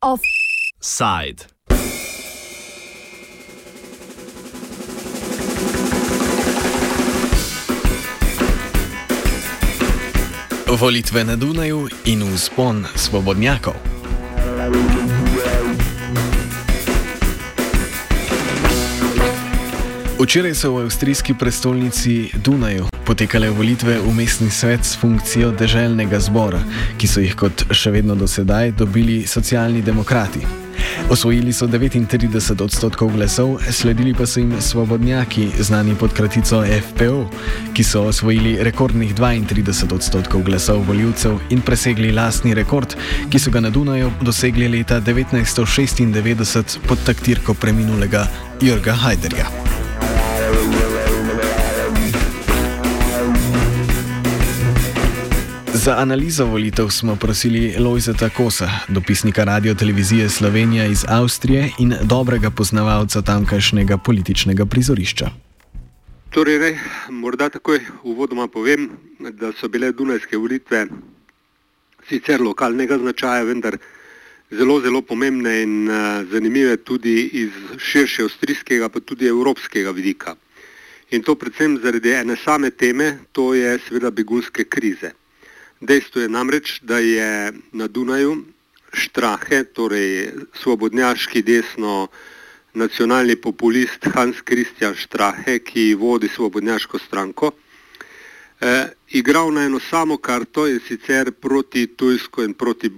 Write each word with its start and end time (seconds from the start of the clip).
Offside. 0.00 1.46
Volitve 10.66 11.24
na 11.24 11.36
Dunaju 11.36 11.88
in 12.04 12.34
vzpon 12.36 12.86
svobodnjakov. 12.94 13.97
Včeraj 20.18 20.54
so 20.54 20.72
v 20.72 20.82
avstrijski 20.82 21.34
prestolnici 21.34 22.30
Dunaju 22.44 22.86
potekale 23.06 23.50
volitve 23.50 23.98
v 24.02 24.14
mestni 24.14 24.50
svet 24.50 24.84
s 24.84 24.98
funkcijo 24.98 25.50
državnega 25.50 26.18
zbora, 26.20 26.58
ki 26.98 27.06
so 27.06 27.22
jih 27.22 27.36
kot 27.38 27.62
še 27.70 27.92
vedno 27.94 28.16
do 28.18 28.26
sedaj 28.26 28.72
dobili 28.74 29.22
socialni 29.26 29.82
demokrati. 29.82 30.42
Osvojili 31.10 31.52
so 31.54 31.68
39 31.70 32.64
odstotkov 32.64 33.14
glasov, 33.14 33.62
sledili 33.70 34.10
pa 34.14 34.26
so 34.26 34.42
jim 34.42 34.52
svobodnjaki, 34.60 35.48
znani 35.60 35.94
pod 35.94 36.12
kratico 36.12 36.64
FPO, 36.66 37.24
ki 37.72 37.84
so 37.86 38.02
osvojili 38.10 38.58
rekordnih 38.58 39.14
32 39.14 39.94
odstotkov 39.94 40.42
glasov 40.42 40.82
voljivcev 40.82 41.38
in 41.54 41.62
presegli 41.62 42.12
lastni 42.12 42.58
rekord, 42.58 42.98
ki 43.30 43.38
so 43.38 43.54
ga 43.54 43.62
na 43.62 43.70
Dunaju 43.70 44.10
dosegli 44.20 44.68
leta 44.68 45.00
1996 45.00 46.78
pod 46.88 47.06
taktirko 47.06 47.54
preminulega 47.54 48.26
Jurga 48.60 48.98
Hajderja. 48.98 49.77
Za 55.88 55.96
analizo 55.96 56.44
volitev 56.44 56.88
smo 56.88 57.16
prosili 57.16 57.74
Lojzeta 57.78 58.28
Kosa, 58.28 58.70
dopisnika 58.88 59.44
Radio 59.44 59.74
Televizije 59.74 60.28
Slovenija 60.28 60.86
iz 60.86 61.04
Avstrije 61.08 61.70
in 61.78 61.94
dobrega 62.02 62.50
poznavalca 62.50 63.22
tamkajšnjega 63.22 63.96
političnega 63.98 64.66
prizorišča. 64.66 65.30
Torej, 66.30 66.58
ne, 66.58 66.80
morda 67.10 67.48
takoj 67.48 67.80
uvodoma 68.02 68.48
povem, 68.48 68.90
da 69.18 69.52
so 69.52 69.68
bile 69.68 69.92
Dunajske 69.92 70.36
volitve 70.36 70.86
sicer 72.08 72.40
lokalnega 72.40 72.98
značaja, 72.98 73.42
vendar 73.42 73.78
zelo, 74.50 74.80
zelo 74.80 75.00
pomembne 75.02 75.62
in 75.62 75.88
uh, 75.88 75.96
zanimive 76.32 76.76
tudi 76.76 77.30
iz 77.32 77.50
širše 77.78 78.22
avstrijskega, 78.22 78.88
pa 78.88 79.00
tudi 79.00 79.26
evropskega 79.26 79.90
vidika. 79.90 80.36
In 81.10 81.22
to 81.22 81.34
predvsem 81.34 81.78
zaradi 81.82 82.12
ene 82.12 82.36
same 82.36 82.70
teme, 82.70 83.18
to 83.32 83.54
je 83.54 83.78
seveda 83.88 84.10
begunske 84.10 84.64
krize. 84.64 85.12
Dejstvo 85.80 86.20
je 86.20 86.28
namreč, 86.28 86.80
da 86.82 86.98
je 86.98 87.52
na 87.72 87.86
Dunaju 87.86 88.42
Štrahe, 88.92 89.64
torej 89.64 90.32
svobodnjaški 90.58 91.42
desno 91.42 92.08
nacionalni 92.74 93.36
populist 93.36 94.08
Hans 94.14 94.42
Christian 94.42 94.94
Štrahe, 94.94 95.58
ki 95.58 95.94
vodi 95.94 96.28
svobodnjaško 96.28 96.98
stranko, 96.98 97.52
eh, 98.60 98.90
igral 99.10 99.52
na 99.52 99.64
eno 99.70 99.78
samo 99.80 100.16
karto 100.16 100.66
in 100.66 100.80
sicer 100.88 101.30
proti 101.32 101.86
tujsko 101.86 102.42
in 102.42 102.54
proti 102.54 102.90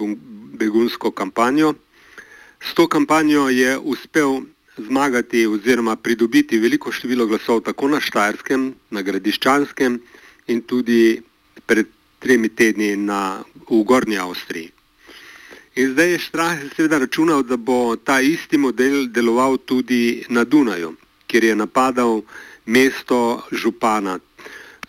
begunsko 0.52 1.10
kampanjo. 1.10 1.74
S 2.60 2.74
to 2.74 2.88
kampanjo 2.88 3.48
je 3.48 3.78
uspel 3.78 4.40
zmagati 4.76 5.46
oziroma 5.46 5.96
pridobiti 5.96 6.58
veliko 6.58 6.92
število 6.92 7.26
glasov 7.26 7.60
tako 7.60 7.88
na 7.88 8.00
Štajerskem, 8.00 8.74
na 8.90 9.02
Gradiščanskem 9.02 10.00
in 10.46 10.62
tudi 10.62 11.22
pred 11.66 11.86
tremi 12.20 12.48
tedni 12.48 12.96
na, 12.96 13.40
v 13.70 13.82
Gornji 13.84 14.18
Avstriji. 14.20 14.70
In 15.80 15.92
zdaj 15.94 16.10
je 16.12 16.18
Štrah 16.18 16.58
seveda 16.76 16.98
računal, 16.98 17.42
da 17.42 17.56
bo 17.56 17.96
ta 17.96 18.20
isti 18.20 18.58
model 18.58 19.06
deloval 19.08 19.56
tudi 19.64 20.24
na 20.28 20.44
Dunaju, 20.44 20.94
kjer 21.26 21.44
je 21.44 21.56
napadal 21.56 22.22
mesto 22.66 23.42
župana. 23.52 24.18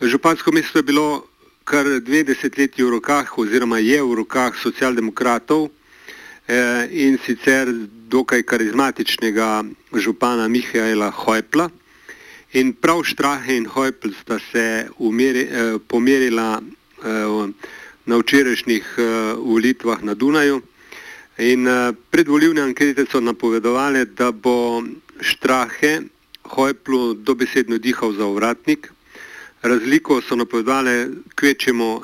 Župansko 0.02 0.52
mesto 0.52 0.80
je 0.80 0.84
bilo 0.84 1.32
kar 1.64 1.86
dve 2.02 2.24
desetletji 2.24 2.84
v 2.84 2.98
rokah 2.98 3.38
oziroma 3.38 3.78
je 3.80 4.02
v 4.02 4.16
rokah 4.16 4.58
socialdemokratov 4.58 5.70
eh, 5.70 6.88
in 6.92 7.18
sicer 7.26 7.70
dokaj 8.10 8.44
karizmatičnega 8.44 9.64
župana 9.94 10.48
Mihaela 10.48 11.12
Hojpla. 11.12 11.70
In 12.54 12.74
prav 12.74 13.06
Štrahe 13.08 13.56
in 13.56 13.66
Hojpl 13.66 14.12
sta 14.12 14.40
se 14.52 14.90
umeri, 15.00 15.48
eh, 15.48 15.78
pomerila 15.88 16.60
na 18.06 18.18
včerajšnjih 18.18 18.86
eh, 18.98 19.04
volitvah 19.38 20.04
na 20.04 20.14
Dunaju. 20.14 20.62
In 21.38 21.68
eh, 21.68 21.94
predvoljivne 22.10 22.62
ankete 22.62 23.06
so 23.12 23.20
napovedovali, 23.20 24.06
da 24.06 24.32
bo 24.32 24.84
Štrahe 25.22 26.02
Hojplu 26.44 27.14
dobesedno 27.14 27.78
dihal 27.78 28.14
za 28.14 28.26
ovratnik. 28.26 28.92
Razliko 29.62 30.22
so 30.22 30.36
napovedali 30.36 31.10
kvečemo 31.36 32.02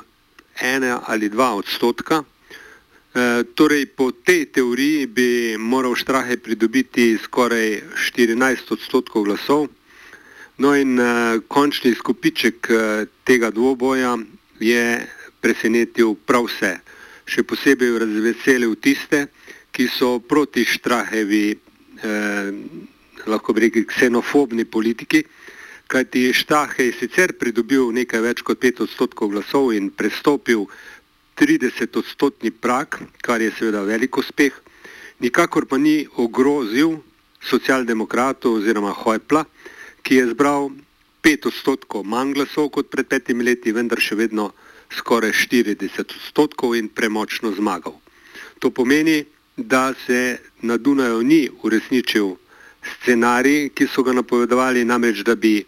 ena 0.60 1.00
ali 1.06 1.28
dva 1.28 1.54
odstotka. 1.54 2.22
E, 2.22 3.44
torej, 3.54 3.86
po 3.86 4.12
tej 4.12 4.46
teoriji 4.46 5.06
bi 5.06 5.56
moral 5.58 5.94
Štrahe 5.94 6.36
pridobiti 6.36 7.18
skoraj 7.18 7.80
14 8.14 8.72
odstotkov 8.72 9.24
glasov. 9.24 9.66
No 10.58 10.74
in 10.76 11.00
e, 11.00 11.40
končni 11.48 11.94
skupiček 11.94 12.70
e, 12.70 13.06
tega 13.24 13.50
dvoboja 13.50 14.16
je 14.60 15.06
presenetil 15.40 16.16
prav 16.26 16.48
vse. 16.48 16.78
Še 17.28 17.44
posebej 17.44 17.98
razveselil 18.02 18.74
tiste, 18.80 19.28
ki 19.72 19.88
so 19.92 20.18
proti 20.18 20.64
Štrahevi, 20.64 21.46
eh, 21.52 22.52
lahko 23.26 23.52
bi 23.52 23.60
rekli, 23.60 23.84
ksenofobni 23.86 24.64
politiki, 24.64 25.24
kajti 25.86 26.32
Štrahe 26.32 26.88
je 26.88 26.92
sicer 26.92 27.32
pridobil 27.38 27.92
nekaj 27.92 28.20
več 28.20 28.42
kot 28.42 28.60
5 28.60 28.84
odstotkov 28.84 29.30
glasov 29.32 29.72
in 29.72 29.90
prestopil 29.90 30.66
30 31.36 31.96
odstotni 31.96 32.50
prak, 32.50 32.98
kar 33.22 33.40
je 33.40 33.52
seveda 33.54 33.84
velik 33.86 34.16
uspeh, 34.18 34.52
nikakor 35.20 35.66
pa 35.66 35.78
ni 35.78 36.06
ogrozil 36.16 36.98
socialdemokratov 37.40 38.58
oziroma 38.58 38.92
Hojpla, 38.92 39.44
ki 40.02 40.14
je 40.14 40.26
zbral 40.34 40.70
5 41.22 41.48
odstotkov 41.50 42.04
manj 42.04 42.34
glasov 42.34 42.70
kot 42.70 42.90
pred 42.90 43.08
petimi 43.08 43.44
leti, 43.44 43.72
vendar 43.72 44.00
še 44.00 44.16
vedno 44.18 44.52
skoraj 44.90 45.32
40 45.32 46.00
odstotkov 46.00 46.76
in 46.76 46.88
premočno 46.88 47.52
zmagal. 47.52 47.94
To 48.58 48.70
pomeni, 48.70 49.24
da 49.56 49.94
se 50.06 50.38
na 50.62 50.76
Dunaju 50.76 51.22
ni 51.22 51.48
uresničil 51.62 52.36
scenarij, 52.82 53.70
ki 53.74 53.86
so 53.86 54.02
ga 54.02 54.12
napovedovali, 54.12 54.84
namreč 54.84 55.24
da 55.26 55.34
bi 55.34 55.64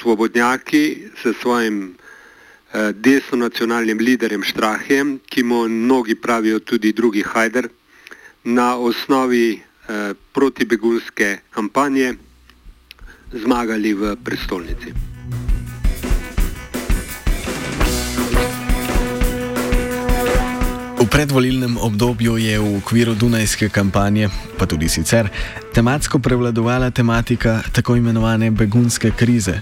svobodnjaki 0.00 1.12
s 1.22 1.36
svojim 1.40 1.92
eh, 1.92 2.92
desno 2.92 3.38
nacionalnim 3.38 3.98
liderjem 3.98 4.42
Štrahem, 4.42 5.18
ki 5.26 5.42
mu 5.42 5.68
mnogi 5.68 6.14
pravijo 6.14 6.58
tudi 6.58 6.92
drugi 6.92 7.22
Hajder, 7.22 7.68
na 8.44 8.76
osnovi 8.76 9.60
eh, 9.60 10.14
protibegunske 10.32 11.38
kampanje 11.50 12.14
zmagali 13.32 13.94
v 13.94 14.16
prestolnici. 14.24 14.92
V 21.00 21.08
predvolilnem 21.08 21.80
obdobju 21.80 22.36
je 22.36 22.60
v 22.60 22.76
okviru 22.76 23.14
Dunajske 23.16 23.72
kampanje, 23.72 24.28
pa 24.58 24.68
tudi 24.68 24.88
sicer, 24.88 25.32
tematsko 25.72 26.18
prevladovala 26.20 26.90
tematika 26.90 27.64
tako 27.72 27.96
imenovane 27.96 28.50
begunske 28.50 29.10
krize. 29.16 29.60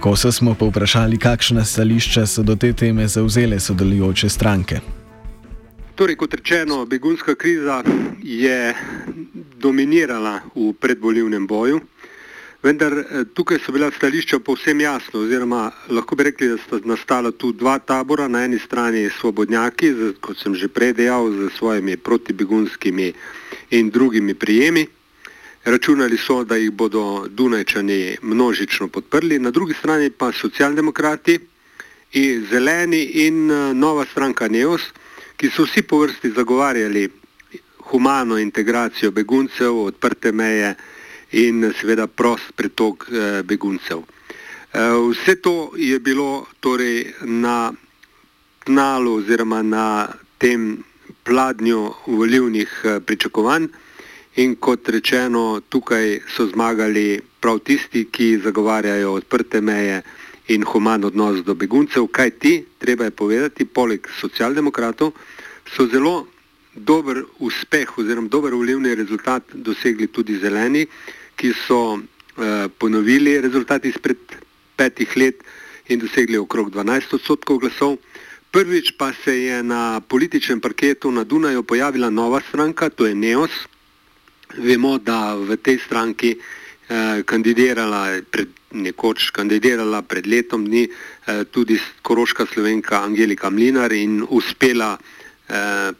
Ko 0.00 0.16
so 0.16 0.32
smo 0.32 0.54
povprašali, 0.54 1.20
kakšna 1.20 1.64
stališča 1.64 2.26
so 2.26 2.42
do 2.42 2.56
te 2.56 2.72
teme 2.72 3.08
zauzele 3.08 3.60
sodelujoče 3.60 4.28
stranke. 4.28 4.80
Torej, 5.94 6.16
kot 6.16 6.34
rečeno, 6.34 6.86
begunska 6.86 7.34
kriza 7.34 7.82
je 8.22 8.74
dominirala 9.60 10.40
v 10.56 10.72
predvolilnem 10.80 11.46
boju. 11.46 11.80
Vendar 12.64 12.94
eh, 12.96 13.24
tukaj 13.34 13.58
so 13.60 13.72
bila 13.72 13.90
stališča 13.92 14.38
povsem 14.40 14.80
jasna, 14.80 15.20
oziroma 15.20 15.70
lahko 15.92 16.16
bi 16.16 16.24
rekli, 16.24 16.48
da 16.48 16.56
sta 16.56 16.78
nastala 16.88 17.30
tu 17.30 17.52
dva 17.52 17.78
tabora. 17.78 18.28
Na 18.28 18.44
eni 18.44 18.58
strani 18.58 19.10
svobodnjaki, 19.20 19.90
kot 20.24 20.40
sem 20.40 20.54
že 20.56 20.68
prej 20.72 20.94
dejal, 20.96 21.28
z 21.28 21.50
svojimi 21.58 21.96
protibegunskimi 21.96 23.12
in 23.70 23.90
drugimi 23.90 24.34
prijemi. 24.34 24.86
Računali 25.64 26.16
so, 26.16 26.44
da 26.44 26.56
jih 26.56 26.72
bodo 26.72 27.26
Dunajčani 27.28 28.16
množično 28.22 28.88
podprli, 28.88 29.38
na 29.38 29.50
drugi 29.50 29.74
strani 29.74 30.10
pa 30.10 30.32
socialdemokrati, 30.32 31.38
in 32.14 32.46
zeleni 32.50 33.26
in 33.26 33.50
eh, 33.50 33.74
nova 33.74 34.06
stranka 34.08 34.48
Neos, 34.48 34.88
ki 35.36 35.50
so 35.50 35.68
vsi 35.68 35.82
po 35.82 35.98
vrsti 35.98 36.30
zagovarjali 36.30 37.08
humano 37.90 38.38
integracijo 38.38 39.10
beguncev, 39.10 39.84
odprte 39.84 40.32
meje 40.32 40.74
in 41.34 41.72
seveda 41.80 42.06
prost 42.06 42.54
pretok 42.56 43.08
beguncev. 43.44 44.04
Vse 44.74 45.36
to 45.42 45.72
je 45.76 45.98
bilo 45.98 46.46
torej 46.60 47.14
na 47.22 47.72
tnalu 48.64 49.18
oziroma 49.20 49.62
na 49.62 50.08
tem 50.38 50.82
pladnju 51.22 51.94
volivnih 52.06 52.70
pričakovanj 53.06 53.68
in 54.36 54.56
kot 54.56 54.88
rečeno, 54.88 55.60
tukaj 55.68 56.20
so 56.36 56.46
zmagali 56.46 57.20
prav 57.40 57.58
tisti, 57.58 58.08
ki 58.10 58.38
zagovarjajo 58.44 59.12
odprte 59.12 59.60
meje 59.60 60.02
in 60.48 60.64
human 60.64 61.04
odnos 61.04 61.44
do 61.44 61.54
beguncev, 61.54 62.08
kaj 62.12 62.30
ti, 62.30 62.54
treba 62.78 63.04
je 63.04 63.10
povedati, 63.10 63.64
poleg 63.64 64.08
socialdemokratov, 64.20 65.12
so 65.76 65.86
zelo 65.86 66.26
dober 66.74 67.22
uspeh 67.38 67.98
oziroma 67.98 68.28
dober 68.28 68.54
volivni 68.54 68.94
rezultat 68.94 69.54
dosegli 69.54 70.06
tudi 70.06 70.38
zeleni, 70.38 70.86
ki 71.44 71.52
so 71.52 72.00
eh, 72.00 72.68
ponovili 72.80 73.36
rezultat 73.44 73.84
izpred 73.84 74.16
petih 74.76 75.12
let 75.16 75.42
in 75.92 76.00
dosegli 76.00 76.40
okrog 76.40 76.70
12 76.72 77.18
odstotkov 77.18 77.60
glasov. 77.60 77.98
Prvič 78.48 78.94
pa 78.96 79.12
se 79.12 79.34
je 79.36 79.62
na 79.62 80.00
političnem 80.00 80.60
parketu 80.60 81.10
na 81.12 81.24
Dunaju 81.24 81.62
pojavila 81.62 82.08
nova 82.10 82.40
stranka, 82.48 82.88
to 82.88 83.04
je 83.06 83.14
Neos. 83.14 83.52
Vemo, 84.56 84.96
da 84.98 85.36
v 85.36 85.58
tej 85.60 85.84
stranki 85.84 86.32
eh, 86.32 87.20
kandidirala 87.28 88.24
pred 88.30 88.48
nekoč 88.74 89.30
kandidirala 89.30 90.00
pred 90.02 90.26
letom 90.26 90.64
dni 90.64 90.88
eh, 90.88 91.44
tudi 91.44 91.76
koroška 92.02 92.46
slovenka 92.46 93.04
Angelika 93.04 93.50
Mlinar 93.50 93.92
in 93.92 94.24
uspela 94.24 94.96
eh, 94.96 95.23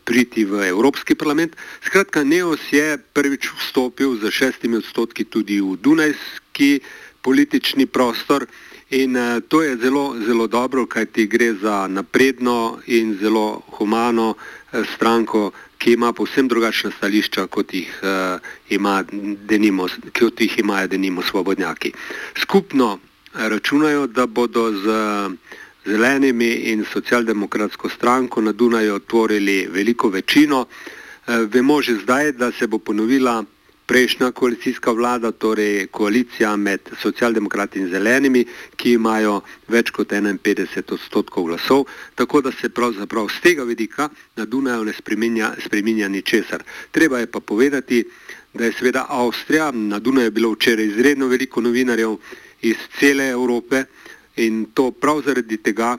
priti 0.04 0.44
v 0.44 0.68
Evropski 0.68 1.14
parlament. 1.14 1.56
Skratka, 1.84 2.24
Neos 2.24 2.72
je 2.72 2.96
prvič 2.96 3.52
vstopil 3.52 4.16
za 4.16 4.30
šestimi 4.30 4.80
odstotki 4.80 5.24
tudi 5.28 5.60
v 5.60 5.76
Dunajski 5.76 6.80
politični 7.20 7.86
prostor 7.86 8.46
in 8.90 9.16
eh, 9.16 9.40
to 9.48 9.62
je 9.62 9.76
zelo, 9.76 10.16
zelo 10.26 10.46
dobro, 10.46 10.86
kajti 10.86 11.26
gre 11.26 11.54
za 11.54 11.86
napredno 11.88 12.78
in 12.86 13.16
zelo 13.20 13.62
humano 13.78 14.34
stranko, 14.94 15.50
ki 15.78 15.92
ima 15.92 16.12
povsem 16.12 16.48
drugačna 16.48 16.90
stališča, 16.90 17.46
kot 17.46 17.74
jih, 17.74 17.90
uh, 18.02 18.40
ima 18.70 19.04
denimo, 19.46 19.86
kot 20.18 20.40
jih 20.40 20.58
imajo 20.58 20.88
denimo 20.88 21.22
svobodnjaki. 21.22 21.92
Skupno 22.40 22.98
računajo, 23.34 24.06
da 24.06 24.26
bodo 24.26 24.72
z 24.72 24.86
zelenimi 25.86 26.52
in 26.72 26.84
socialdemokratsko 26.92 27.88
stranko 27.88 28.40
na 28.40 28.52
Dunaju 28.52 28.94
otvorili 28.94 29.68
veliko 29.70 30.08
večino. 30.08 30.60
Uh, 30.60 31.34
vemo 31.52 31.82
že 31.82 31.94
zdaj, 32.02 32.32
da 32.32 32.52
se 32.52 32.66
bo 32.66 32.78
ponovila 32.78 33.44
prejšnja 33.86 34.32
koalicijska 34.32 34.92
vlada, 34.92 35.32
torej 35.32 35.86
koalicija 35.86 36.56
med 36.56 36.80
socialdemokrati 37.02 37.78
in 37.78 37.88
zelenimi, 37.88 38.44
ki 38.76 38.92
imajo 38.92 39.40
več 39.68 39.90
kot 39.90 40.12
51 40.12 40.92
odstotkov 40.94 41.44
glasov, 41.44 41.84
tako 42.14 42.40
da 42.40 42.52
se 42.52 42.68
pravzaprav 42.68 43.28
z 43.28 43.40
tega 43.40 43.64
vidika 43.64 44.08
na 44.36 44.44
Dunaju 44.44 44.84
ne 44.84 44.92
spreminja, 44.92 45.52
spreminja 45.64 46.08
ničesar. 46.08 46.64
Treba 46.90 47.18
je 47.18 47.26
pa 47.26 47.40
povedati, 47.40 48.04
da 48.54 48.64
je 48.64 48.72
seveda 48.72 49.06
Avstrija, 49.08 49.70
na 49.70 49.98
Dunaju 49.98 50.26
je 50.26 50.30
bilo 50.30 50.52
včeraj 50.52 50.86
izredno 50.86 51.26
veliko 51.26 51.60
novinarjev 51.60 52.16
iz 52.62 52.76
cele 52.98 53.28
Evrope 53.28 53.84
in 54.36 54.66
to 54.74 54.90
prav 54.90 55.22
zaradi 55.26 55.56
tega, 55.56 55.98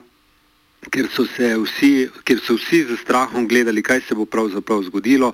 ker 0.90 1.08
so, 1.10 1.24
vsi, 1.26 2.08
ker 2.24 2.40
so 2.40 2.56
vsi 2.56 2.84
z 2.86 2.98
strahom 3.02 3.48
gledali, 3.48 3.82
kaj 3.82 4.00
se 4.08 4.14
bo 4.14 4.26
pravzaprav 4.26 4.82
zgodilo, 4.86 5.32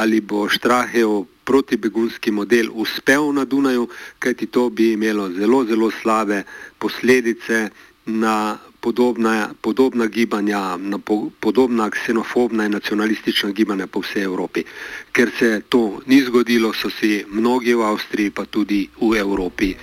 ali 0.00 0.20
bo 0.20 0.48
Štrahev 0.48 1.24
protibegunski 1.44 2.30
model 2.30 2.70
uspel 2.72 3.32
na 3.32 3.44
Dunaju, 3.44 3.88
kajti 4.18 4.46
to 4.46 4.70
bi 4.70 4.92
imelo 4.92 5.30
zelo, 5.30 5.64
zelo 5.64 5.90
slabe 5.90 6.42
posledice 6.78 7.68
na 8.06 8.58
podobna, 8.80 9.50
podobna 9.60 10.06
gibanja, 10.06 10.76
na 10.76 10.98
po, 10.98 11.30
podobna 11.40 11.90
ksenofobna 11.90 12.66
in 12.66 12.72
nacionalistična 12.72 13.50
gibanja 13.50 13.86
po 13.86 14.00
vsej 14.00 14.22
Evropi. 14.22 14.64
Ker 15.12 15.30
se 15.38 15.60
to 15.68 16.00
ni 16.06 16.20
zgodilo, 16.22 16.72
so 16.72 16.90
si 16.90 17.24
mnogi 17.28 17.74
v 17.74 17.82
Avstriji, 17.82 18.30
pa 18.30 18.44
tudi 18.44 18.88
v 19.00 19.16
Evropi 19.16 19.74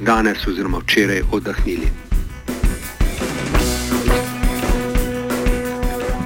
danes 0.00 0.46
oziroma 0.46 0.78
včeraj 0.78 1.22
oddahnili. 1.32 2.07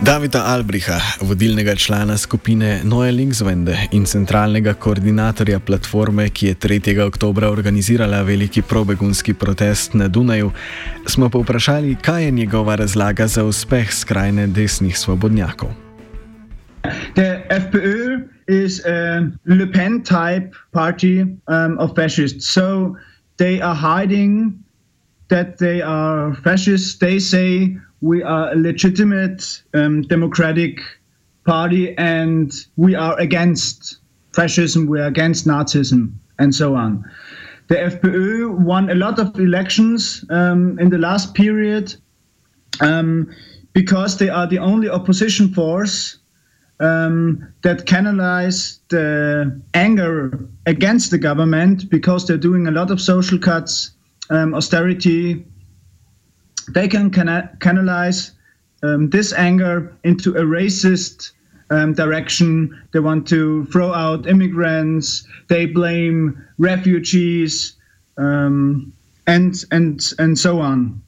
Davida 0.03 0.41
Albriha, 0.51 0.97
vodilnega 1.21 1.77
člana 1.79 2.17
skupine 2.19 2.81
Neue 2.85 3.13
Linkswende 3.13 3.77
in 3.95 4.03
centralnega 4.05 4.73
koordinatorja 4.75 5.61
platforme, 5.63 6.25
ki 6.31 6.47
je 6.47 6.55
3. 6.55 6.97
oktober 7.07 7.45
organizirala 7.47 8.23
veliki 8.27 8.63
probegunski 8.63 9.35
protest 9.35 9.95
na 9.95 10.09
Dunaju, 10.09 10.51
smo 11.07 11.29
povprašali, 11.31 11.95
kaj 12.03 12.25
je 12.25 12.31
njegova 12.31 12.75
razlaga 12.75 13.27
za 13.27 13.45
uspeh 13.45 13.93
skrajne 13.95 14.47
desnih 14.47 14.99
svobodnjakov. 14.99 15.71
The 17.15 17.47
FPÖ 17.51 18.27
is 18.49 18.81
a 18.87 19.31
Le 19.47 19.73
Pen 19.73 20.03
type 20.03 20.51
party 20.73 21.23
um, 21.47 21.79
of 21.79 21.95
fascists. 21.95 22.51
So 22.51 22.97
they 23.39 23.63
are 23.63 23.79
hiding 23.79 24.53
that 25.29 25.59
they 25.59 25.81
are 25.81 26.35
fascists. 26.43 26.99
They 26.99 27.21
say 27.21 27.79
we 28.03 28.23
are 28.23 28.53
a 28.53 28.57
legitimate 28.57 29.63
um, 29.75 30.03
democratic 30.03 30.81
party 31.47 31.97
and 31.97 32.53
we 32.77 32.95
are 32.95 33.19
against 33.19 33.99
fascism, 34.35 34.87
we 34.87 35.01
are 35.01 35.07
against 35.07 35.47
Nazism, 35.47 36.13
and 36.39 36.55
so 36.55 36.75
on. 36.75 37.09
The 37.69 37.77
FPÖ 37.77 38.59
won 38.59 38.91
a 38.91 38.95
lot 38.95 39.19
of 39.19 39.39
elections 39.39 40.25
um, 40.31 40.79
in 40.81 40.91
the 40.91 40.99
last 40.99 41.35
period 41.35 41.95
um, 42.81 43.31
because 43.73 44.19
they 44.19 44.29
are 44.29 44.47
the 44.47 44.59
only 44.59 44.89
opposition 44.89 45.55
force 45.55 46.19
um, 46.81 47.47
that 47.63 47.87
canalize 47.87 48.81
the 48.89 49.63
anger 49.75 50.49
against 50.67 51.13
the 51.13 51.19
government 51.19 51.89
because 51.89 52.27
they're 52.27 52.37
doing 52.37 52.67
a 52.67 52.73
lot 52.73 52.91
of 52.91 53.01
social 53.01 53.39
cuts, 53.39 53.93
um, 54.31 54.55
austerity, 54.55 55.45
they 56.73 56.89
can 56.89 57.11
canalize 57.11 58.33
um, 58.83 59.11
this 59.11 59.33
anger 59.33 59.95
into 60.05 60.35
a 60.37 60.43
racist 60.43 61.33
um, 61.71 61.95
direction. 61.95 62.83
They 62.93 63.01
want 63.01 63.27
to 63.29 63.65
throw 63.67 63.93
out 63.93 64.27
immigrants. 64.27 65.27
They 65.49 65.67
blame 65.67 66.43
refugees, 66.59 67.77
um, 68.17 68.93
and 69.27 69.55
and 69.71 70.03
and 70.19 70.39
so 70.39 70.61
on. 70.61 71.03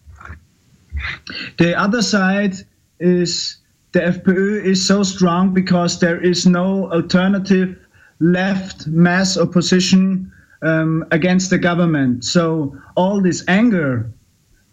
The 1.58 1.76
other 1.78 2.02
side 2.02 2.54
is 3.00 3.58
the 3.92 4.00
FPÖ 4.00 4.64
is 4.64 4.84
so 4.84 5.02
strong 5.02 5.52
because 5.52 6.00
there 6.00 6.20
is 6.20 6.46
no 6.46 6.90
alternative 6.92 7.76
left 8.20 8.86
mass 8.86 9.36
opposition 9.36 10.32
um, 10.62 11.04
against 11.10 11.50
the 11.50 11.58
government. 11.58 12.24
So 12.24 12.76
all 12.96 13.20
this 13.20 13.44
anger 13.48 14.10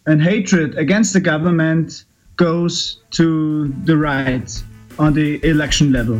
and 0.05 0.21
hatred 0.21 0.77
against 0.77 1.13
the 1.13 1.19
government 1.19 2.05
goes 2.37 2.97
to 3.11 3.67
the 3.85 3.95
right 3.95 4.49
on 4.97 5.13
the 5.13 5.39
election 5.43 5.91
level. 5.91 6.19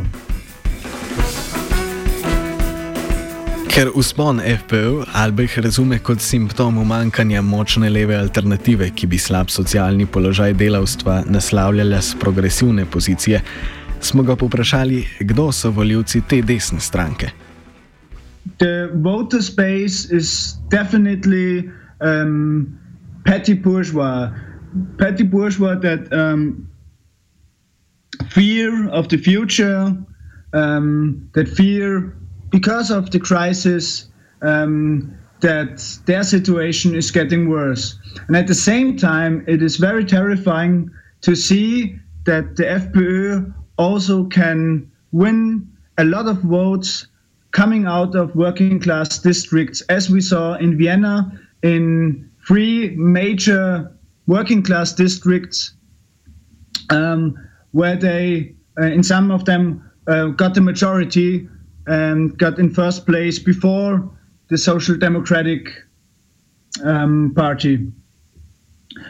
Ker 3.72 3.88
uspon 3.96 4.40
FPÖ 4.40 5.04
Albrecht 5.14 5.56
razume 5.64 5.98
kot 5.98 6.20
simptom 6.20 6.76
umankanja 6.78 7.40
močne 7.42 7.88
leve 7.88 8.18
alternative, 8.18 8.90
ki 8.92 9.06
bi 9.08 9.18
slab 9.18 9.48
socialni 9.48 10.04
položaj 10.06 10.52
delavstva 10.60 11.22
naslavljala 11.24 12.02
z 12.02 12.18
progresivne 12.20 12.84
pozicije, 12.84 13.40
smo 14.00 14.22
ga 14.22 14.36
poprašali, 14.36 15.06
kdo 15.20 15.48
so 15.52 15.70
voljivci 15.70 16.20
te 16.28 16.42
desne 16.42 16.80
stranke. 16.80 17.30
The 18.58 18.90
voter 18.92 19.42
space 19.42 20.12
is 20.12 20.58
definitely 20.68 21.70
um, 22.00 22.81
petty 23.24 23.54
bourgeois, 23.54 24.30
petty 24.98 25.24
bourgeois 25.24 25.74
that 25.76 26.12
um, 26.12 26.68
fear 28.30 28.88
of 28.90 29.08
the 29.08 29.16
future, 29.16 29.96
um, 30.52 31.30
that 31.34 31.48
fear 31.48 32.16
because 32.50 32.90
of 32.90 33.10
the 33.10 33.18
crisis 33.18 34.08
um, 34.42 35.16
that 35.40 35.82
their 36.06 36.22
situation 36.22 36.94
is 36.94 37.10
getting 37.10 37.48
worse. 37.48 37.98
And 38.28 38.36
at 38.36 38.46
the 38.46 38.54
same 38.54 38.96
time, 38.96 39.44
it 39.48 39.62
is 39.62 39.76
very 39.76 40.04
terrifying 40.04 40.90
to 41.22 41.34
see 41.34 41.98
that 42.26 42.56
the 42.56 42.64
FPÖ 42.64 43.52
also 43.78 44.24
can 44.24 44.90
win 45.10 45.68
a 45.98 46.04
lot 46.04 46.26
of 46.26 46.38
votes 46.42 47.06
coming 47.50 47.86
out 47.86 48.14
of 48.14 48.34
working 48.34 48.80
class 48.80 49.18
districts, 49.18 49.82
as 49.82 50.08
we 50.08 50.20
saw 50.20 50.54
in 50.54 50.78
Vienna 50.78 51.38
in 51.62 52.30
three 52.46 52.90
major 52.96 53.90
working 54.26 54.62
class 54.62 54.92
districts 54.92 55.74
um, 56.90 57.36
where 57.72 57.96
they, 57.96 58.54
uh, 58.80 58.86
in 58.86 59.02
some 59.02 59.30
of 59.30 59.44
them, 59.44 59.90
uh, 60.06 60.26
got 60.26 60.54
the 60.54 60.60
majority 60.60 61.48
and 61.86 62.36
got 62.38 62.58
in 62.58 62.72
first 62.72 63.06
place 63.06 63.38
before 63.38 64.10
the 64.48 64.58
Social 64.58 64.96
Democratic 64.96 65.68
um, 66.84 67.32
Party. 67.34 67.90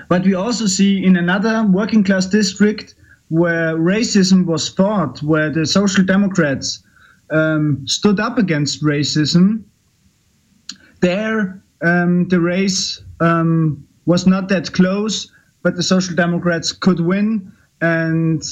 But 0.08 0.24
we 0.24 0.34
also 0.34 0.66
see 0.66 1.04
in 1.04 1.16
another 1.16 1.64
working 1.64 2.04
class 2.04 2.26
district 2.26 2.94
where 3.28 3.76
racism 3.76 4.46
was 4.46 4.68
fought, 4.68 5.22
where 5.22 5.50
the 5.50 5.66
Social 5.66 6.04
Democrats 6.04 6.82
um, 7.30 7.86
stood 7.86 8.20
up 8.20 8.38
against 8.38 8.82
racism, 8.84 9.64
there 11.00 11.62
um, 11.82 12.28
the 12.28 12.40
race 12.40 13.02
um, 13.20 13.86
was 14.06 14.26
not 14.26 14.48
that 14.48 14.72
close, 14.72 15.30
but 15.62 15.76
the 15.76 15.82
Social 15.82 16.14
Democrats 16.14 16.72
could 16.72 17.00
win, 17.00 17.52
and 17.80 18.42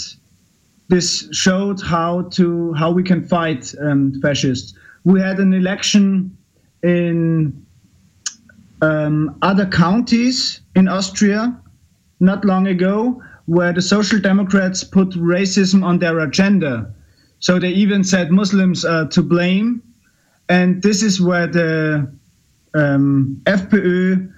this 0.88 1.28
showed 1.32 1.80
how 1.80 2.22
to 2.30 2.72
how 2.74 2.90
we 2.90 3.02
can 3.02 3.26
fight 3.26 3.74
um, 3.80 4.12
fascists. 4.20 4.74
We 5.04 5.20
had 5.20 5.38
an 5.38 5.52
election 5.54 6.36
in 6.82 7.64
um, 8.82 9.36
other 9.42 9.66
counties 9.66 10.60
in 10.74 10.88
Austria 10.88 11.56
not 12.20 12.44
long 12.44 12.66
ago 12.66 13.22
where 13.46 13.72
the 13.72 13.82
Social 13.82 14.20
Democrats 14.20 14.84
put 14.84 15.10
racism 15.10 15.82
on 15.82 15.98
their 15.98 16.20
agenda. 16.20 16.92
So 17.40 17.58
they 17.58 17.70
even 17.70 18.04
said 18.04 18.30
Muslims 18.30 18.84
are 18.84 19.08
to 19.08 19.22
blame. 19.22 19.82
And 20.48 20.82
this 20.82 21.02
is 21.02 21.20
where 21.20 21.46
the 21.46 22.10
um, 22.74 23.40
FPÖ 23.44 24.28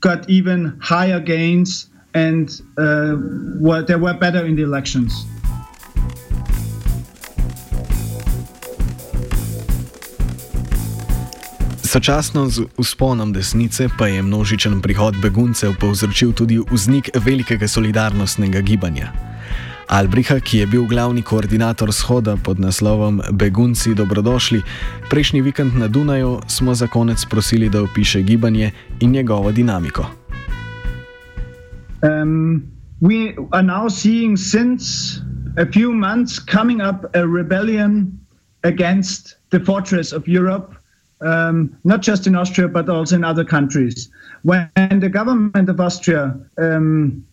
got 0.00 0.28
even 0.28 0.78
higher 0.80 1.20
gains 1.20 1.88
and 2.14 2.60
uh, 2.78 3.16
were, 3.60 3.82
they 3.82 3.96
were 3.96 4.14
better 4.14 4.44
in 4.46 4.56
the 4.56 4.62
elections. 4.62 5.12
Sočasno 11.90 12.46
z 12.46 12.70
usponom 12.78 13.32
desnice 13.32 13.88
pa 13.98 14.06
je 14.06 14.22
množičen 14.22 14.78
prihod 14.78 15.18
beguncev 15.18 15.74
povzročil 15.74 16.30
tudi 16.32 16.62
vznik 16.70 17.10
velikega 17.18 17.66
solidarnostnega 17.66 18.62
gibanja. 18.62 19.29
Albriha, 19.90 20.38
ki 20.40 20.58
je 20.58 20.66
bil 20.66 20.84
glavni 20.86 21.22
koordinator 21.22 21.92
shoda 21.92 22.36
pod 22.36 22.60
naslovom 22.60 23.20
Begunci 23.32 23.94
dobrodošli, 23.94 24.62
prejšnji 25.10 25.42
vikend 25.42 25.74
na 25.74 25.88
Dunaju 25.88 26.38
smo 26.46 26.74
za 26.74 26.86
konec 26.86 27.24
prosili, 27.30 27.68
da 27.68 27.82
opiše 27.82 28.22
gibanje 28.22 28.70
in 29.00 29.10
njegovo 29.10 29.52
dinamiko. 29.52 30.06
Um, 32.02 32.62
we 33.00 33.34
are 33.50 33.66
now 33.66 33.88
seeing 33.88 34.38
since 34.38 34.84
a 35.56 35.66
few 35.66 35.92
months 35.92 36.38
coming 36.38 36.80
up 36.80 37.16
a 37.16 37.26
rebellion 37.26 38.06
against 38.62 39.36
the 39.50 39.58
fortress 39.66 40.12
of 40.12 40.22
Europe. 40.26 40.80
um, 41.20 41.76
not 41.84 42.00
just 42.00 42.26
in 42.26 42.34
Austria, 42.34 42.68
but 42.68 42.88
also 42.88 43.16
in 43.16 43.24
other 43.24 43.44
countries. 43.44 44.08
When 44.42 44.70
the 44.76 45.08
government 45.08 45.68
of 45.68 45.80
Austria 45.80 46.34
um, 46.58 47.24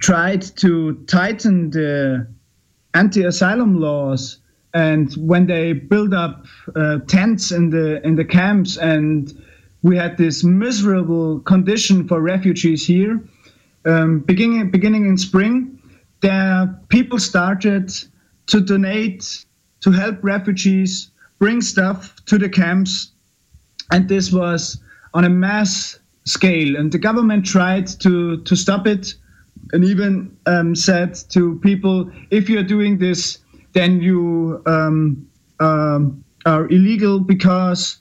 tried 0.00 0.42
to 0.56 0.94
tighten 1.06 1.70
the 1.70 2.26
anti 2.94 3.24
asylum 3.24 3.80
laws, 3.80 4.38
and 4.74 5.12
when 5.14 5.46
they 5.46 5.72
built 5.72 6.12
up 6.12 6.46
uh, 6.74 6.98
tents 7.06 7.52
in 7.52 7.70
the, 7.70 8.04
in 8.06 8.16
the 8.16 8.24
camps, 8.24 8.76
and 8.76 9.32
we 9.82 9.96
had 9.96 10.16
this 10.18 10.44
miserable 10.44 11.40
condition 11.40 12.06
for 12.08 12.20
refugees 12.20 12.86
here, 12.86 13.22
um, 13.84 14.20
beginning, 14.20 14.70
beginning 14.70 15.06
in 15.06 15.16
spring, 15.16 15.80
there 16.20 16.78
people 16.88 17.18
started 17.18 17.92
to 18.46 18.60
donate 18.60 19.44
to 19.80 19.90
help 19.90 20.18
refugees 20.22 21.10
bring 21.38 21.60
stuff 21.60 22.16
to 22.26 22.38
the 22.38 22.48
camps. 22.48 23.12
And 23.90 24.08
this 24.08 24.32
was 24.32 24.80
on 25.14 25.24
a 25.24 25.30
mass 25.30 25.98
scale. 26.24 26.76
And 26.76 26.90
the 26.90 26.98
government 26.98 27.46
tried 27.46 27.86
to, 28.00 28.42
to 28.42 28.56
stop 28.56 28.86
it 28.86 29.14
and 29.72 29.84
even 29.84 30.36
um, 30.46 30.74
said 30.74 31.14
to 31.30 31.58
people 31.60 32.10
if 32.30 32.48
you're 32.48 32.62
doing 32.62 32.98
this, 32.98 33.38
then 33.72 34.00
you 34.00 34.62
um, 34.66 35.28
um, 35.60 36.24
are 36.44 36.66
illegal 36.68 37.20
because 37.20 37.98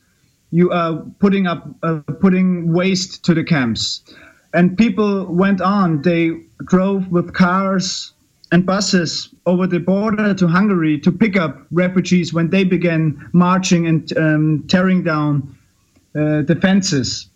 you 0.51 0.71
are 0.71 1.03
putting 1.19 1.47
up 1.47 1.67
uh, 1.83 1.99
putting 2.21 2.71
waste 2.71 3.25
to 3.25 3.33
the 3.33 3.43
camps. 3.43 4.03
And 4.53 4.77
people 4.77 5.25
went 5.25 5.59
on. 5.59 6.01
They 6.01 6.31
drove 6.65 7.09
with 7.11 7.33
cars 7.33 8.13
and 8.51 8.65
buses 8.65 9.29
over 9.45 9.67
the 9.67 9.79
border 9.79 10.33
to 10.33 10.47
Hungary 10.47 10.99
to 10.99 11.11
pick 11.11 11.35
up 11.35 11.65
refugees 11.71 12.33
when 12.33 12.49
they 12.49 12.63
began 12.63 13.29
marching 13.33 13.85
and 13.87 14.17
um, 14.17 14.65
tearing 14.69 15.03
down 15.03 15.57
uh, 16.15 16.41
the 16.43 16.57
fences. 16.61 17.27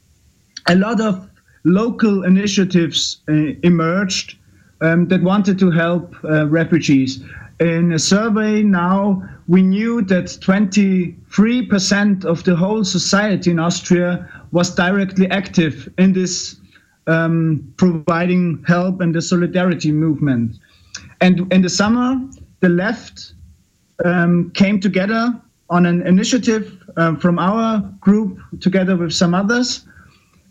A 0.67 0.75
lot 0.75 1.01
of 1.01 1.28
local 1.63 2.23
initiatives 2.23 3.21
uh, 3.27 3.53
emerged 3.63 4.37
um, 4.81 5.07
that 5.07 5.21
wanted 5.21 5.59
to 5.59 5.71
help 5.71 6.15
uh, 6.23 6.47
refugees. 6.47 7.23
In 7.59 7.91
a 7.91 7.99
survey 7.99 8.63
now, 8.63 9.21
we 9.49 9.61
knew 9.61 10.01
that 10.03 10.25
23% 10.25 12.25
of 12.25 12.43
the 12.45 12.55
whole 12.55 12.85
society 12.85 13.51
in 13.51 13.59
Austria 13.59 14.25
was 14.51 14.73
directly 14.73 15.29
active 15.29 15.89
in 15.97 16.13
this 16.13 16.55
um, 17.07 17.73
providing 17.75 18.63
help 18.67 19.01
and 19.01 19.13
the 19.13 19.21
solidarity 19.21 19.91
movement. 19.91 20.59
And 21.19 21.51
in 21.51 21.61
the 21.61 21.69
summer, 21.69 22.17
the 22.61 22.69
left 22.69 23.33
um, 24.05 24.51
came 24.51 24.79
together 24.79 25.35
on 25.69 25.85
an 25.85 26.05
initiative 26.07 26.77
uh, 26.97 27.15
from 27.15 27.39
our 27.39 27.79
group 27.99 28.39
together 28.59 28.95
with 28.95 29.13
some 29.13 29.33
others. 29.33 29.85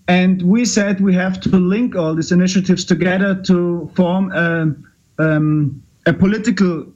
And 0.09 0.41
we 0.43 0.65
said 0.65 1.01
we 1.01 1.15
have 1.15 1.39
to 1.43 1.51
link 1.51 1.95
all 1.95 2.15
these 2.15 2.33
initiatives 2.33 2.85
together 2.85 3.35
to 3.43 3.91
form 3.95 4.33
a, 4.33 4.75
um, 5.19 5.83
a 6.07 6.15
political 6.15 6.87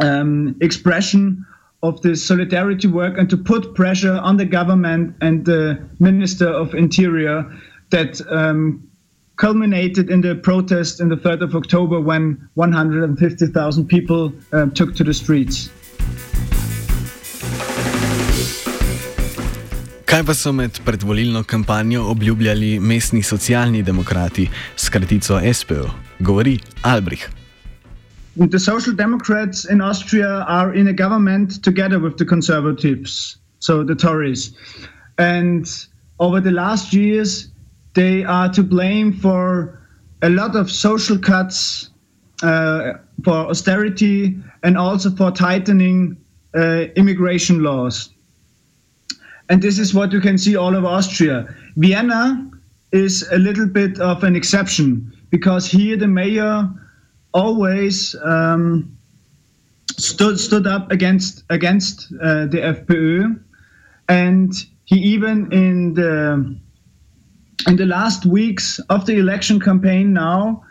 um, 0.00 0.56
expression 0.62 1.44
of 1.82 2.00
this 2.00 2.26
solidarity 2.26 2.88
work 2.88 3.18
and 3.18 3.28
to 3.28 3.36
put 3.36 3.74
pressure 3.74 4.14
on 4.14 4.38
the 4.38 4.46
government 4.46 5.14
and 5.20 5.44
the 5.44 5.78
Minister 5.98 6.48
of 6.48 6.74
Interior 6.74 7.44
that 7.90 8.20
um, 8.30 8.88
culminated 9.36 10.10
in 10.10 10.22
the 10.22 10.34
protest 10.34 11.00
in 11.00 11.10
the 11.10 11.16
3rd 11.16 11.42
of 11.42 11.54
October 11.54 12.00
when 12.00 12.48
150,000 12.54 13.86
people 13.86 14.32
uh, 14.52 14.66
took 14.70 14.94
to 14.96 15.04
the 15.04 15.12
streets. 15.12 15.70
Kaj 20.16 20.22
pa 20.24 20.34
so 20.34 20.50
med 20.52 20.78
predvolilno 20.84 21.42
kampanjo 21.42 22.02
obljubljali 22.08 22.80
mestni 22.80 23.22
socialni 23.22 23.82
demokrati 23.82 24.48
s 24.76 24.88
kratico 24.88 25.40
SPO? 25.54 25.90
Govori 26.18 26.58
Albrich. 26.82 27.26
The 28.36 28.58
Social 28.58 28.96
Democrats 28.96 29.66
in 29.70 29.82
Austria 29.82 30.44
are 30.48 30.78
in 30.80 30.88
a 30.88 30.92
government 30.92 31.62
together 31.64 31.98
with 31.98 32.16
the 32.16 32.24
Conservatives, 32.24 33.36
so 33.58 33.84
the 33.84 33.94
Tories. 33.94 34.52
And 35.18 35.66
over 36.18 36.40
the 36.40 36.50
last 36.50 36.94
years, 36.94 37.48
they 37.92 38.24
are 38.24 38.48
to 38.54 38.62
blame 38.62 39.12
for 39.12 39.78
a 40.22 40.28
lot 40.28 40.56
of 40.56 40.70
social 40.70 41.18
cuts, 41.18 41.90
uh, 42.42 42.80
for 43.24 43.50
austerity, 43.50 44.34
and 44.62 44.78
also 44.78 45.10
for 45.10 45.30
tightening 45.30 46.16
uh, 46.54 46.86
immigration 46.96 47.62
laws. 47.62 48.15
And 49.48 49.62
this 49.62 49.78
is 49.78 49.94
what 49.94 50.12
you 50.12 50.20
can 50.20 50.38
see 50.38 50.56
all 50.56 50.74
over 50.74 50.86
Austria. 50.86 51.54
Vienna 51.76 52.50
is 52.92 53.26
a 53.30 53.38
little 53.38 53.66
bit 53.66 54.00
of 54.00 54.24
an 54.24 54.34
exception 54.34 55.12
because 55.30 55.70
here 55.70 55.96
the 55.96 56.06
mayor 56.06 56.68
always 57.32 58.16
um, 58.24 58.96
stood 59.96 60.38
stood 60.38 60.66
up 60.66 60.90
against 60.90 61.44
against 61.50 62.12
uh, 62.22 62.46
the 62.46 62.58
FPÖ, 62.58 63.38
and 64.08 64.52
he 64.84 64.96
even 64.96 65.52
in 65.52 65.94
the 65.94 66.56
in 67.68 67.76
the 67.76 67.86
last 67.86 68.26
weeks 68.26 68.78
of 68.90 69.06
the 69.06 69.16
election 69.18 69.60
campaign 69.60 70.12
now, 70.12 70.64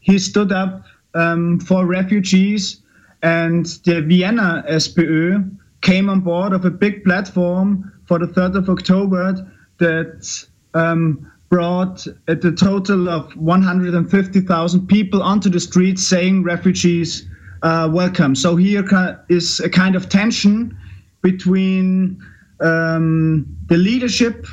he 0.00 0.18
stood 0.18 0.52
up 0.52 0.84
um, 1.14 1.60
for 1.60 1.86
refugees, 1.86 2.82
and 3.22 3.66
the 3.84 4.02
Vienna 4.02 4.64
SPÖ 4.68 5.50
came 5.80 6.08
on 6.08 6.20
board 6.20 6.52
of 6.52 6.64
a 6.64 6.70
big 6.70 7.04
platform 7.04 7.92
for 8.06 8.18
the 8.18 8.26
3rd 8.26 8.56
of 8.56 8.70
October 8.70 9.50
that 9.78 10.46
um, 10.74 11.30
brought 11.48 12.06
a 12.28 12.34
total 12.36 13.08
of 13.08 13.34
150,000 13.36 14.86
people 14.86 15.22
onto 15.22 15.48
the 15.48 15.60
streets 15.60 16.06
saying 16.06 16.42
refugees 16.42 17.28
uh, 17.62 17.88
welcome. 17.90 18.34
So 18.34 18.56
here 18.56 18.84
is 19.28 19.60
a 19.60 19.70
kind 19.70 19.96
of 19.96 20.08
tension 20.08 20.76
between 21.22 22.20
um, 22.60 23.46
the 23.66 23.76
leadership 23.76 24.46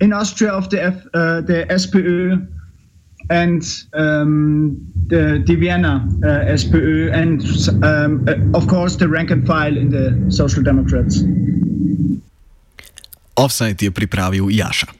in 0.00 0.12
Austria 0.12 0.50
of 0.50 0.70
the, 0.70 0.82
F, 0.82 1.06
uh, 1.14 1.42
the 1.42 1.66
SPÖ 1.70 2.48
and 3.28 3.62
um, 3.92 4.84
the, 5.06 5.42
the 5.46 5.54
Vienna 5.54 6.04
uh, 6.24 6.52
SPÖ 6.52 7.12
and 7.14 7.84
um, 7.84 8.54
of 8.54 8.66
course 8.66 8.96
the 8.96 9.08
rank 9.08 9.30
and 9.30 9.46
file 9.46 9.76
in 9.76 9.90
the 9.90 10.32
Social 10.32 10.62
Democrats. 10.62 11.22
Offside 13.40 13.80
je 13.80 13.90
pripravil 13.90 14.52
Jaša. 14.52 14.99